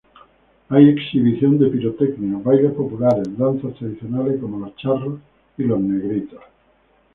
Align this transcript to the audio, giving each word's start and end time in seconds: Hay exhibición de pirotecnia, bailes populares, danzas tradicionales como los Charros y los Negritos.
Hay 0.69 0.89
exhibición 0.89 1.59
de 1.59 1.67
pirotecnia, 1.67 2.39
bailes 2.39 2.71
populares, 2.71 3.37
danzas 3.37 3.75
tradicionales 3.75 4.41
como 4.41 4.57
los 4.57 4.75
Charros 4.75 5.19
y 5.59 5.63
los 5.63 5.79
Negritos. 5.79 6.41